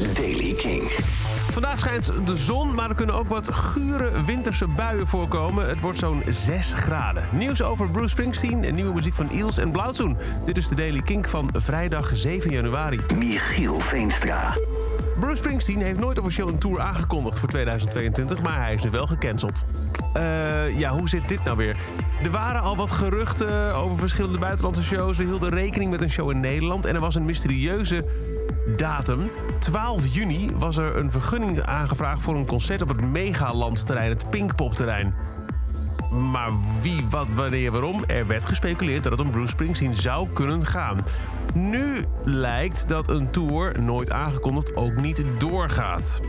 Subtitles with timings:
[0.00, 0.82] is Daily King.
[1.50, 5.68] Vandaag schijnt de zon, maar er kunnen ook wat gure winterse buien voorkomen.
[5.68, 7.24] Het wordt zo'n 6 graden.
[7.30, 10.16] Nieuws over Bruce Springsteen en nieuwe muziek van Eels en Blauwzoen.
[10.44, 13.00] Dit is de Daily Kink van vrijdag 7 januari.
[13.16, 14.54] Michiel Veenstra.
[15.20, 19.06] Bruce Springsteen heeft nooit officieel een tour aangekondigd voor 2022, maar hij is nu wel
[19.06, 19.64] gecanceld.
[20.12, 21.76] Eh, ja, hoe zit dit nou weer?
[22.22, 25.18] Er waren al wat geruchten over verschillende buitenlandse shows.
[25.18, 28.04] We hielden rekening met een show in Nederland en er was een mysterieuze
[28.76, 29.30] datum.
[29.58, 35.14] 12 juni was er een vergunning aangevraagd voor een concert op het Megalandterrein, het Pinkpopterrein.
[36.12, 36.50] Maar
[36.82, 38.04] wie, wat, wanneer, waarom?
[38.06, 41.04] Er werd gespeculeerd dat het om Bruce Springsteen zou kunnen gaan.
[41.54, 46.20] Nu lijkt dat een tour, nooit aangekondigd, ook niet doorgaat.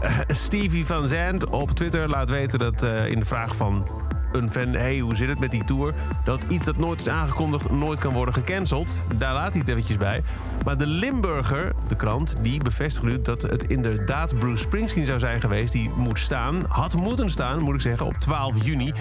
[0.00, 3.86] Eh, Stevie van Zandt op Twitter laat weten dat eh, in de vraag van
[4.34, 4.68] een fan...
[4.68, 5.94] hey, hoe zit het met die tour?
[6.24, 9.04] Dat iets dat nooit is aangekondigd nooit kan worden gecanceld.
[9.16, 10.22] Daar laat hij het eventjes bij.
[10.64, 15.40] Maar de Limburger, de krant, die bevestigt nu dat het inderdaad Bruce Springsteen zou zijn
[15.40, 15.72] geweest...
[15.72, 18.92] die moet staan, had moeten staan, moet ik zeggen, op 12 juni.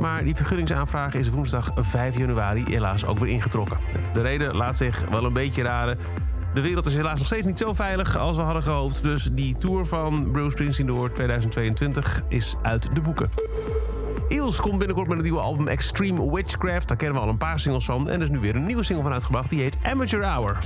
[0.00, 3.76] Maar die vergunningsaanvraag is woensdag 5 januari helaas ook weer ingetrokken.
[4.12, 5.98] De reden laat zich wel een beetje raden...
[6.54, 9.02] De wereld is helaas nog steeds niet zo veilig als we hadden gehoopt.
[9.02, 13.28] Dus die tour van Bruce Springsteen door 2022 is uit de boeken.
[14.30, 16.88] Eels komt binnenkort met een nieuwe album Extreme Witchcraft.
[16.88, 18.08] Daar kennen we al een paar singles van.
[18.08, 19.50] En er is nu weer een nieuwe single van uitgebracht.
[19.50, 20.58] Die heet Amateur Hour.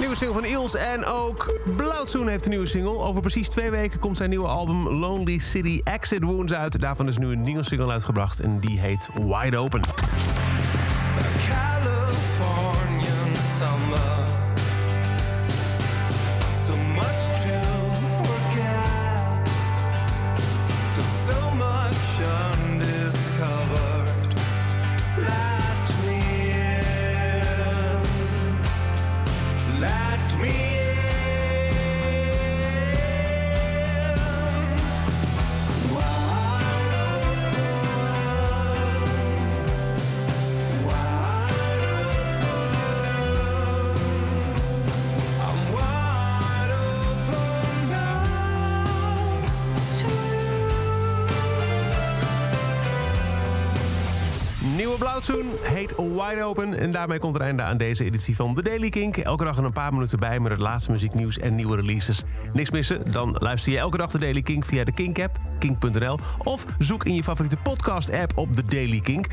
[0.00, 2.98] Nieuwe single van Eels en ook Blauwzoen heeft een nieuwe single.
[2.98, 6.80] Over precies twee weken komt zijn nieuwe album Lonely City Exit Wounds uit.
[6.80, 9.80] Daarvan is nu een nieuwe single uitgebracht en die heet Wide Open.
[30.00, 30.89] at me.
[55.00, 56.74] Blauwzoen heet Wide Open.
[56.74, 59.16] En daarmee komt er einde aan deze editie van The Daily Kink.
[59.16, 62.22] Elke dag een paar minuten bij met het laatste muzieknieuws en nieuwe releases.
[62.52, 63.10] Niks missen?
[63.10, 66.18] Dan luister je elke dag The Daily Kink via de Kink-app, kink.nl.
[66.38, 69.26] Of zoek in je favoriete podcast-app op The Daily Kink.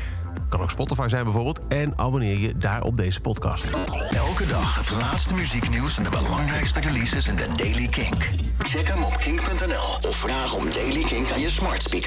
[0.48, 1.60] Kan ook Spotify zijn bijvoorbeeld.
[1.68, 3.70] En abonneer je daar op deze podcast.
[4.10, 8.28] Elke dag het laatste muzieknieuws en de belangrijkste releases in de Daily Kink.
[8.58, 12.06] Check hem op kink.nl of vraag om Daily Kink aan je smart speaker.